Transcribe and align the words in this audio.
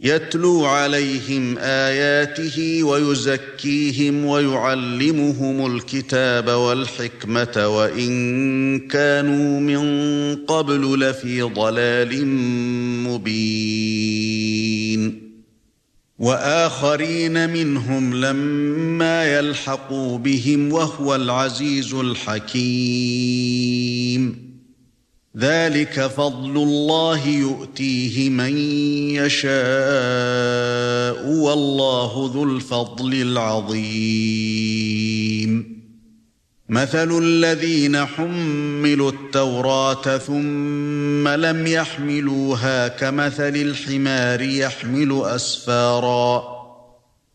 يتلو 0.00 0.64
عليهم 0.64 1.58
آياته 1.58 2.82
ويزكيهم 2.82 4.24
ويعلمهم 4.24 5.76
الكتاب 5.76 6.48
والحكمة 6.48 7.68
وإن 7.68 8.78
كانوا 8.88 9.60
من 9.60 10.36
قبل 10.36 11.00
لفي 11.00 11.42
ضلال 11.42 12.26
مبين. 13.06 14.08
وآخرين 16.18 17.50
منهم 17.50 18.14
لما 18.14 19.38
يلحقوا 19.38 20.18
بهم 20.18 20.72
وهو 20.72 21.14
العزيز 21.14 21.94
الحكيم. 21.94 23.87
ذلك 25.38 26.06
فضل 26.06 26.56
الله 26.56 27.28
يؤتيه 27.28 28.30
من 28.30 28.58
يشاء 29.14 29.48
والله 31.28 32.30
ذو 32.34 32.44
الفضل 32.44 33.14
العظيم. 33.14 34.28
مثل 36.68 37.18
الذين 37.18 38.06
حملوا 38.06 39.10
التوراة 39.10 40.18
ثم 40.18 41.28
لم 41.28 41.66
يحملوها 41.66 42.88
كمثل 42.88 43.56
الحمار 43.56 44.42
يحمل 44.42 45.22
أسفارا. 45.24 46.58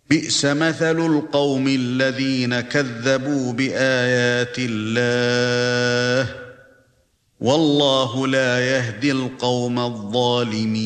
بئس 0.10 0.46
مثل 0.46 1.06
القوم 1.06 1.68
الذين 1.68 2.60
كذبوا 2.60 3.54
بآيات 3.54 4.56
الله. 4.60 6.43
والله 7.44 8.28
لا 8.28 8.60
يهدي 8.60 9.12
القوم 9.12 9.80
الظالمين. 9.80 10.84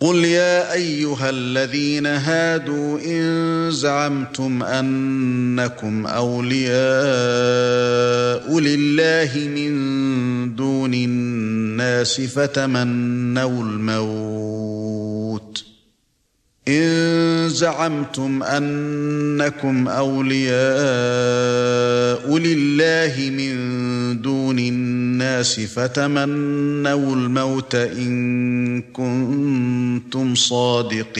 قل 0.00 0.24
يا 0.24 0.72
أيها 0.72 1.30
الذين 1.30 2.06
هادوا 2.06 2.98
إن 3.06 3.70
زعمتم 3.70 4.62
أنكم 4.62 6.06
أولياء 6.06 6.72
لله 8.58 9.30
من 9.56 9.72
دون 10.56 10.94
الناس 10.94 12.20
فتمنوا 12.20 13.62
الموت. 13.62 15.64
إن 16.68 17.48
زعمتم 17.48 18.42
أنكم 18.42 19.88
أولياء 19.88 20.52
لله 22.38 23.30
من 23.30 23.51
الناس 25.42 25.60
فتمنوا 25.60 27.16
الموت 27.16 27.74
إن 27.74 28.82
كنتم 28.82 30.34
صادقين. 30.34 31.12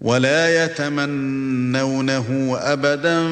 ولا 0.00 0.64
يتمنونه 0.64 2.26
أبدا 2.56 3.28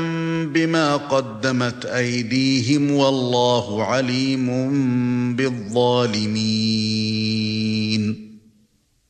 بما 0.46 0.96
قدمت 0.96 1.86
أيديهم 1.86 2.90
والله 2.90 3.84
عليم 3.84 4.46
بالظالمين. 5.36 6.32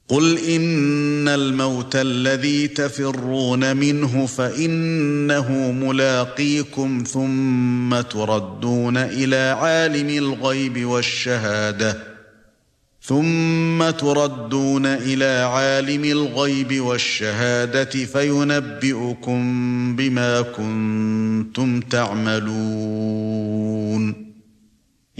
قل 0.08 0.38
ان 0.38 1.28
الموت 1.28 1.96
الذي 1.96 2.68
تفرون 2.68 3.76
منه 3.76 4.26
فانه 4.26 5.72
ملاقيكم 5.72 7.04
ثم 7.08 8.00
تردون 8.00 8.96
إلى 8.96 9.56
عالم 9.60 10.08
الغيب 10.08 10.84
والشهاده. 10.84 12.12
ثم 13.02 13.90
تردون 13.90 14.86
إلى 14.86 15.48
عالم 15.52 16.04
الغيب 16.04 16.80
والشهاده 16.80 17.84
فينبئكم 17.84 19.42
بما 19.96 20.40
كنتم 20.40 21.80
تعملون. 21.80 23.41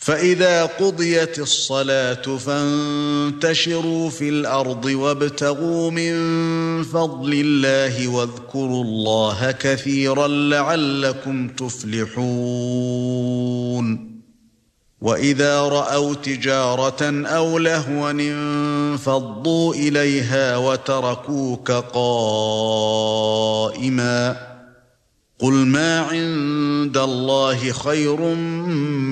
فإذا 0.00 0.64
قضيت 0.64 1.38
الصلاة 1.38 2.36
فانتشروا 2.36 4.10
في 4.10 4.28
الأرض 4.28 4.84
وابتغوا 4.84 5.90
من 5.90 6.14
فضل 6.82 7.32
الله 7.32 8.08
واذكروا 8.08 8.84
الله 8.84 9.50
كثيرا 9.50 10.28
لعلكم 10.28 11.48
تفلحون. 11.48 12.20
وإذا 15.00 15.60
رأوا 15.60 16.14
تجارة 16.14 17.26
أو 17.26 17.58
لهوا 17.58 18.10
انفضوا 18.10 19.74
إليها 19.74 20.56
وتركوك 20.56 21.70
قائما. 21.70 22.90
قُلْ 25.40 25.52
مَا 25.52 25.98
عِندَ 26.00 26.96
اللَّهِ 26.96 27.72
خَيْرٌ 27.72 28.20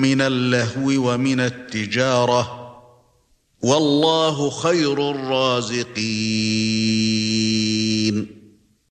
مِنَ 0.03 0.21
اللَّهْوِ 0.21 1.11
وَمِنَ 1.11 1.39
التِّجَارَةِ 1.39 2.75
وَاللَّهُ 3.61 4.49
خَيْرُ 4.49 5.11
الرَّازِقِينَ. 5.11 5.99